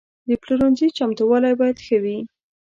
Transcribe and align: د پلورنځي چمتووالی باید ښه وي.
د 0.27 0.29
پلورنځي 0.41 0.87
چمتووالی 0.97 1.53
باید 1.59 1.77
ښه 1.85 1.97
وي. 2.03 2.17